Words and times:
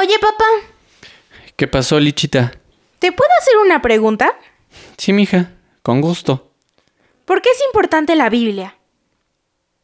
Oye, 0.00 0.16
papá, 0.20 0.44
¿Qué 1.56 1.66
pasó, 1.66 1.98
Lichita? 1.98 2.52
¿te 3.00 3.10
puedo 3.10 3.30
hacer 3.40 3.56
una 3.56 3.82
pregunta? 3.82 4.38
Sí, 4.96 5.12
mija, 5.12 5.50
con 5.82 6.00
gusto. 6.00 6.52
¿Por 7.24 7.42
qué 7.42 7.50
es 7.50 7.60
importante 7.66 8.14
la 8.14 8.30
Biblia? 8.30 8.76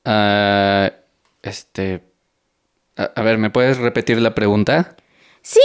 Ah, 0.05 0.93
este... 1.43 2.01
A, 2.97 3.11
a 3.17 3.23
ver, 3.23 3.39
¿me 3.39 3.51
puedes 3.51 3.79
repetir 3.79 4.21
la 4.21 4.37
pregunta? 4.37 4.95
Sí, 5.43 5.61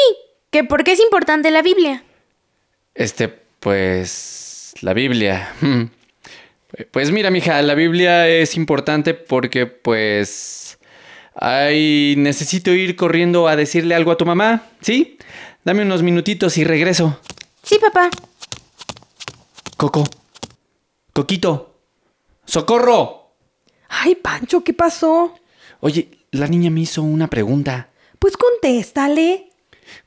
que 0.49 0.63
por 0.63 0.83
qué 0.83 0.93
es 0.93 0.99
importante 0.99 1.51
la 1.51 1.61
Biblia. 1.61 2.03
Este, 2.95 3.27
pues... 3.27 4.73
La 4.81 4.93
Biblia. 4.95 5.53
Hmm. 5.61 5.83
Pues 6.91 7.11
mira, 7.11 7.29
mija, 7.29 7.61
la 7.61 7.75
Biblia 7.75 8.27
es 8.27 8.55
importante 8.55 9.13
porque, 9.13 9.67
pues... 9.67 10.78
Ay, 11.41 12.15
necesito 12.17 12.71
ir 12.73 12.97
corriendo 12.97 13.47
a 13.47 13.55
decirle 13.55 13.95
algo 13.95 14.11
a 14.11 14.17
tu 14.17 14.25
mamá, 14.25 14.63
¿sí? 14.81 15.17
Dame 15.63 15.83
unos 15.83 16.03
minutitos 16.03 16.57
y 16.57 16.65
regreso. 16.65 17.17
Sí, 17.63 17.77
papá. 17.79 18.09
Coco. 19.77 20.03
Coquito. 21.13 21.77
¡Socorro! 22.43 23.35
Ay, 23.87 24.15
Pancho, 24.15 24.65
¿qué 24.65 24.73
pasó? 24.73 25.33
Oye, 25.79 26.09
la 26.31 26.47
niña 26.47 26.69
me 26.69 26.81
hizo 26.81 27.03
una 27.03 27.29
pregunta. 27.29 27.89
Pues 28.19 28.35
contéstale. 28.35 29.49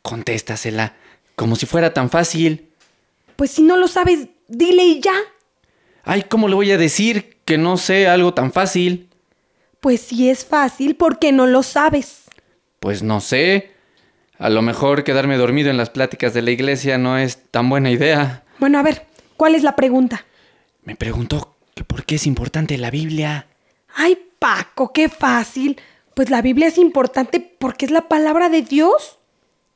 Contéstasela. 0.02 0.96
Como 1.34 1.56
si 1.56 1.64
fuera 1.64 1.94
tan 1.94 2.10
fácil. 2.10 2.68
Pues 3.36 3.52
si 3.52 3.62
no 3.62 3.78
lo 3.78 3.88
sabes, 3.88 4.28
dile 4.48 4.84
y 4.84 5.00
ya. 5.00 5.14
Ay, 6.04 6.24
¿cómo 6.28 6.48
le 6.48 6.56
voy 6.56 6.72
a 6.72 6.78
decir 6.78 7.38
que 7.46 7.56
no 7.56 7.78
sé 7.78 8.06
algo 8.06 8.34
tan 8.34 8.52
fácil? 8.52 9.08
Pues 9.82 10.00
si 10.00 10.30
es 10.30 10.44
fácil, 10.44 10.94
¿por 10.94 11.18
qué 11.18 11.32
no 11.32 11.48
lo 11.48 11.64
sabes? 11.64 12.26
Pues 12.78 13.02
no 13.02 13.20
sé. 13.20 13.72
A 14.38 14.48
lo 14.48 14.62
mejor 14.62 15.02
quedarme 15.02 15.36
dormido 15.36 15.70
en 15.70 15.76
las 15.76 15.90
pláticas 15.90 16.32
de 16.34 16.40
la 16.40 16.52
iglesia 16.52 16.98
no 16.98 17.18
es 17.18 17.50
tan 17.50 17.68
buena 17.68 17.90
idea. 17.90 18.44
Bueno, 18.60 18.78
a 18.78 18.82
ver, 18.84 19.08
¿cuál 19.36 19.56
es 19.56 19.64
la 19.64 19.74
pregunta? 19.74 20.24
Me 20.84 20.94
preguntó 20.94 21.56
que 21.74 21.82
por 21.82 22.04
qué 22.04 22.14
es 22.14 22.28
importante 22.28 22.78
la 22.78 22.92
Biblia. 22.92 23.48
Ay, 23.92 24.16
Paco, 24.38 24.92
qué 24.92 25.08
fácil. 25.08 25.80
Pues 26.14 26.30
la 26.30 26.42
Biblia 26.42 26.68
es 26.68 26.78
importante 26.78 27.40
porque 27.40 27.84
es 27.84 27.90
la 27.90 28.02
palabra 28.02 28.48
de 28.50 28.62
Dios. 28.62 29.18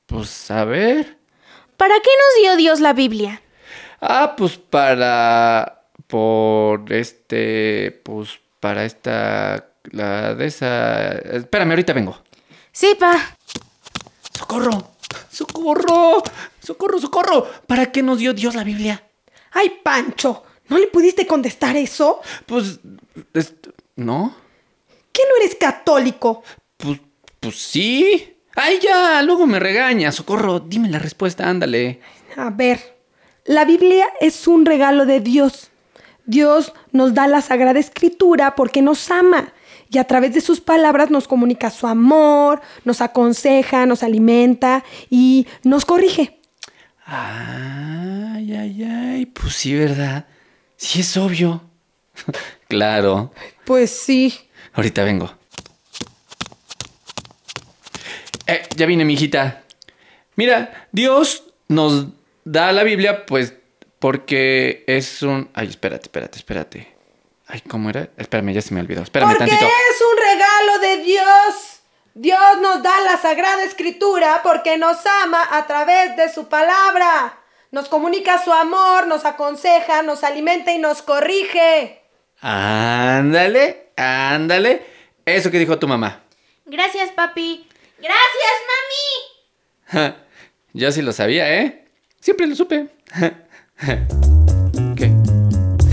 Pues 0.06 0.50
a 0.52 0.66
ver. 0.66 1.18
¿Para 1.78 1.96
qué 1.96 2.10
nos 2.10 2.36
dio 2.42 2.58
Dios 2.58 2.80
la 2.80 2.94
Biblia? 2.94 3.42
Ah, 4.00 4.36
pues 4.38 4.58
para... 4.58 5.84
Por 6.08 6.92
este... 6.94 8.00
Pues 8.04 8.40
para 8.60 8.86
esta... 8.86 9.71
La 9.92 10.36
de 10.36 10.46
esa... 10.46 11.12
Espérame, 11.12 11.72
ahorita 11.72 11.94
vengo. 11.94 12.22
Sí, 12.72 12.96
pa. 13.00 13.18
¡Socorro! 14.38 14.92
¡Socorro! 15.30 16.24
¡Socorro, 16.62 17.00
socorro! 17.00 17.48
¿Para 17.68 17.92
qué 17.92 18.02
nos 18.04 18.20
dio 18.20 18.34
Dios 18.34 18.56
la 18.56 18.64
Biblia? 18.64 19.04
¡Ay, 19.52 19.80
Pancho! 19.84 20.44
¿No 20.70 20.78
le 20.78 20.88
pudiste 20.88 21.26
contestar 21.28 21.76
eso? 21.76 22.22
Pues... 22.46 22.80
es- 23.34 23.56
¿No? 23.96 24.36
¿Que 25.12 25.24
no 25.30 25.44
eres 25.44 25.56
católico? 25.56 26.44
Pues... 26.78 27.00
Pues 27.40 27.58
sí. 27.60 28.38
¡Ay, 28.56 28.80
ya! 28.82 29.22
Luego 29.24 29.48
me 29.48 29.60
regaña. 29.60 30.12
Socorro, 30.12 30.60
dime 30.60 30.90
la 30.90 31.00
respuesta, 31.00 31.50
ándale. 31.50 32.00
A 32.38 32.50
ver, 32.52 32.98
la 33.46 33.66
Biblia 33.66 34.08
es 34.22 34.48
un 34.48 34.66
regalo 34.66 35.06
de 35.06 35.20
Dios. 35.22 35.70
Dios 36.26 36.72
nos 36.92 37.14
da 37.16 37.28
la 37.28 37.42
Sagrada 37.42 37.80
Escritura 37.80 38.56
porque 38.56 38.82
nos 38.82 39.10
ama 39.10 39.52
y 39.92 39.98
a 39.98 40.06
través 40.06 40.34
de 40.34 40.42
sus 40.42 40.62
palabras 40.62 41.12
nos 41.12 41.28
comunica 41.28 41.70
su 41.70 41.86
amor, 41.86 42.62
nos 42.86 43.02
aconseja, 43.02 43.86
nos 43.86 44.04
alimenta 44.04 44.86
y 45.10 45.48
nos 45.64 45.84
corrige. 45.84 46.40
Ay, 47.06 48.56
ay, 48.56 48.84
ay, 48.84 49.26
pues 49.26 49.54
sí, 49.54 49.76
¿verdad? 49.76 50.26
Sí 50.78 51.02
es 51.02 51.18
obvio. 51.18 51.62
claro. 52.70 53.34
Pues 53.66 53.92
sí. 53.92 54.34
Ahorita 54.74 55.04
vengo. 55.04 55.30
Eh, 58.48 58.64
ya 58.78 58.86
vine, 58.86 59.04
mijita. 59.04 59.64
Mira, 60.38 60.88
Dios 60.94 61.44
nos 61.68 62.08
da 62.46 62.72
la 62.72 62.84
Biblia, 62.84 63.26
pues, 63.26 63.54
porque 64.00 64.86
es 64.88 65.22
un. 65.22 65.50
Ay, 65.54 65.68
espérate, 65.68 66.04
espérate, 66.04 66.38
espérate. 66.38 67.01
Ay, 67.52 67.62
¿cómo 67.68 67.90
era? 67.90 68.08
Espérame, 68.16 68.54
ya 68.54 68.62
se 68.62 68.74
me 68.74 68.80
olvidó. 68.80 69.02
Espérame 69.02 69.32
Porque 69.32 69.46
tantito. 69.46 69.66
es 69.66 70.02
un 70.02 70.18
regalo 70.18 70.80
de 70.80 71.04
Dios. 71.04 71.82
Dios 72.14 72.40
nos 72.62 72.82
da 72.82 73.02
la 73.02 73.18
Sagrada 73.18 73.64
Escritura 73.64 74.40
porque 74.42 74.78
nos 74.78 75.06
ama 75.24 75.46
a 75.52 75.68
través 75.68 76.16
de 76.16 76.32
su 76.32 76.48
palabra. 76.48 77.40
Nos 77.72 77.90
comunica 77.90 78.42
su 78.42 78.54
amor, 78.54 79.08
nos 79.08 79.26
aconseja, 79.26 80.02
nos 80.02 80.24
alimenta 80.24 80.72
y 80.72 80.78
nos 80.78 81.02
corrige. 81.02 82.02
Ándale, 82.40 83.92
ándale. 83.98 84.86
Eso 85.26 85.52
que 85.52 85.60
dijo 85.60 85.78
tu 85.78 85.88
mamá. 85.90 86.24
Gracias, 86.66 87.12
papi. 87.12 87.68
Gracias, 87.98 88.54
mami. 89.92 90.08
Ja, 90.08 90.16
Yo 90.74 90.92
sí 90.92 91.02
lo 91.02 91.12
sabía, 91.12 91.54
¿eh? 91.54 91.86
Siempre 92.22 92.48
lo 92.48 92.56
supe. 92.56 92.88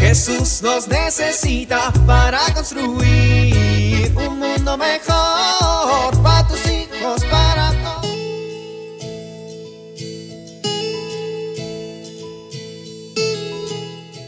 Jesús 0.08 0.62
nos 0.62 0.88
necesita 0.88 1.92
para 2.06 2.40
construir 2.54 4.10
un 4.16 4.38
mundo 4.38 4.78
mejor 4.78 6.22
para 6.22 6.48
tus 6.48 6.66
hijos, 6.66 7.22
para 7.26 7.74
todos. 7.82 8.06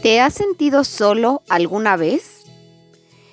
¿Te 0.03 0.21
has 0.21 0.35
sentido 0.35 0.83
solo 0.83 1.41
alguna 1.49 1.97
vez? 1.97 2.43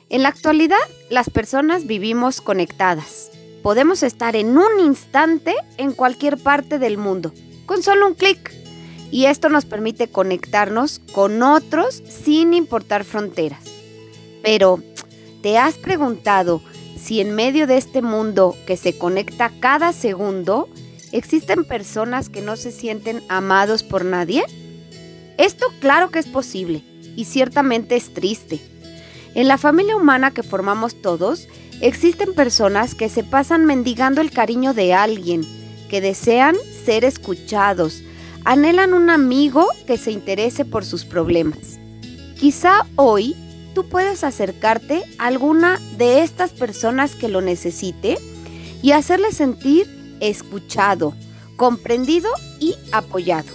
En 0.08 0.22
la 0.22 0.30
actualidad, 0.30 0.78
las 1.10 1.28
personas 1.28 1.86
vivimos 1.86 2.40
conectadas. 2.40 3.30
Podemos 3.62 4.02
estar 4.02 4.36
en 4.36 4.56
un 4.56 4.80
instante 4.80 5.54
en 5.76 5.92
cualquier 5.92 6.38
parte 6.38 6.78
del 6.78 6.96
mundo, 6.96 7.34
con 7.66 7.82
solo 7.82 8.06
un 8.06 8.14
clic. 8.14 8.67
Y 9.10 9.26
esto 9.26 9.48
nos 9.48 9.64
permite 9.64 10.08
conectarnos 10.08 11.00
con 11.12 11.42
otros 11.42 12.02
sin 12.06 12.52
importar 12.54 13.04
fronteras. 13.04 13.64
Pero, 14.42 14.82
¿te 15.42 15.58
has 15.58 15.74
preguntado 15.74 16.62
si 17.00 17.20
en 17.20 17.34
medio 17.34 17.66
de 17.66 17.78
este 17.78 18.02
mundo 18.02 18.56
que 18.66 18.76
se 18.76 18.98
conecta 18.98 19.52
cada 19.60 19.92
segundo, 19.92 20.68
existen 21.12 21.64
personas 21.64 22.28
que 22.28 22.42
no 22.42 22.56
se 22.56 22.70
sienten 22.70 23.22
amados 23.28 23.82
por 23.82 24.04
nadie? 24.04 24.44
Esto 25.38 25.66
claro 25.80 26.10
que 26.10 26.18
es 26.18 26.26
posible 26.26 26.82
y 27.16 27.24
ciertamente 27.24 27.96
es 27.96 28.12
triste. 28.12 28.60
En 29.34 29.48
la 29.48 29.58
familia 29.58 29.96
humana 29.96 30.32
que 30.32 30.42
formamos 30.42 31.00
todos, 31.00 31.48
existen 31.80 32.34
personas 32.34 32.94
que 32.94 33.08
se 33.08 33.22
pasan 33.22 33.64
mendigando 33.64 34.20
el 34.20 34.30
cariño 34.30 34.74
de 34.74 34.94
alguien, 34.94 35.46
que 35.88 36.00
desean 36.00 36.56
ser 36.84 37.04
escuchados, 37.04 38.02
anhelan 38.48 38.94
un 38.94 39.10
amigo 39.10 39.68
que 39.86 39.98
se 39.98 40.10
interese 40.10 40.64
por 40.64 40.82
sus 40.82 41.04
problemas. 41.04 41.78
Quizá 42.40 42.86
hoy 42.96 43.36
tú 43.74 43.90
puedes 43.90 44.24
acercarte 44.24 45.02
a 45.18 45.26
alguna 45.26 45.78
de 45.98 46.22
estas 46.22 46.52
personas 46.52 47.14
que 47.14 47.28
lo 47.28 47.42
necesite 47.42 48.16
y 48.80 48.92
hacerle 48.92 49.32
sentir 49.32 50.16
escuchado, 50.20 51.12
comprendido 51.56 52.30
y 52.58 52.74
apoyado. 52.90 53.48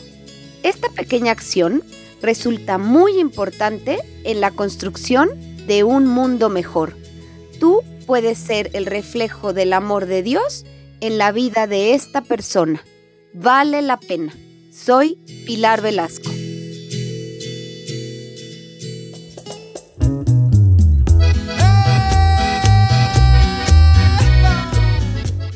Esta 0.62 0.90
pequeña 0.90 1.32
acción 1.32 1.82
resulta 2.22 2.78
muy 2.78 3.18
importante 3.18 3.98
en 4.24 4.42
la 4.42 4.52
construcción 4.52 5.32
de 5.66 5.84
un 5.84 6.06
mundo 6.06 6.50
mejor. 6.50 6.96
Tú 7.60 7.82
puedes 8.06 8.38
ser 8.38 8.70
el 8.74 8.86
reflejo 8.86 9.54
del 9.54 9.74
amor 9.74 10.06
de 10.06 10.22
Dios 10.22 10.68
en 11.02 11.18
la 11.18 11.32
vida 11.32 11.66
de 11.66 11.96
esta 11.96 12.22
persona. 12.22 12.86
Vale 13.34 13.82
la 13.82 14.00
pena. 14.00 14.36
Soy 14.74 15.20
Pilar 15.46 15.82
Velasco. 15.82 16.32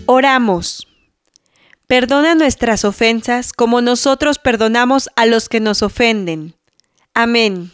Oramos. 0.05 0.87
Perdona 1.87 2.35
nuestras 2.35 2.85
ofensas 2.85 3.53
como 3.53 3.81
nosotros 3.81 4.37
perdonamos 4.37 5.09
a 5.15 5.25
los 5.25 5.49
que 5.49 5.59
nos 5.59 5.81
ofenden. 5.81 6.53
Amén. 7.15 7.71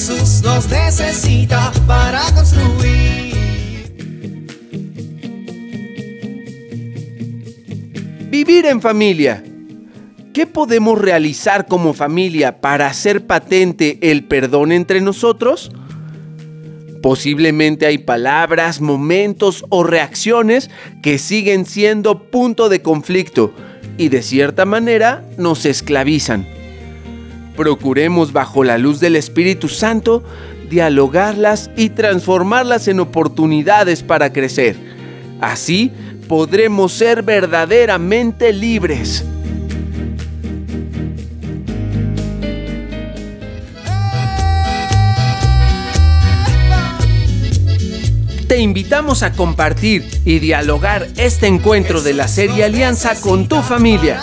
Jesús 0.00 0.40
nos 0.42 0.66
necesita 0.70 1.70
para 1.86 2.22
construir. 2.34 3.34
Vivir 8.30 8.64
en 8.64 8.80
familia. 8.80 9.44
¿Qué 10.32 10.46
podemos 10.46 10.98
realizar 10.98 11.66
como 11.66 11.92
familia 11.92 12.62
para 12.62 12.86
hacer 12.86 13.26
patente 13.26 13.98
el 14.00 14.24
perdón 14.24 14.72
entre 14.72 15.02
nosotros? 15.02 15.70
Posiblemente 17.02 17.84
hay 17.84 17.98
palabras, 17.98 18.80
momentos 18.80 19.66
o 19.68 19.84
reacciones 19.84 20.70
que 21.02 21.18
siguen 21.18 21.66
siendo 21.66 22.30
punto 22.30 22.70
de 22.70 22.80
conflicto 22.80 23.52
y 23.98 24.08
de 24.08 24.22
cierta 24.22 24.64
manera 24.64 25.28
nos 25.36 25.66
esclavizan. 25.66 26.59
Procuremos 27.60 28.32
bajo 28.32 28.64
la 28.64 28.78
luz 28.78 29.00
del 29.00 29.16
Espíritu 29.16 29.68
Santo 29.68 30.22
dialogarlas 30.70 31.70
y 31.76 31.90
transformarlas 31.90 32.88
en 32.88 33.00
oportunidades 33.00 34.02
para 34.02 34.32
crecer. 34.32 34.76
Así 35.42 35.92
podremos 36.26 36.94
ser 36.94 37.22
verdaderamente 37.22 38.54
libres. 38.54 39.26
Te 48.48 48.58
invitamos 48.58 49.22
a 49.22 49.32
compartir 49.32 50.08
y 50.24 50.38
dialogar 50.38 51.08
este 51.18 51.46
encuentro 51.46 52.00
de 52.00 52.14
la 52.14 52.26
serie 52.26 52.64
Alianza 52.64 53.20
con 53.20 53.48
tu 53.48 53.60
familia. 53.60 54.22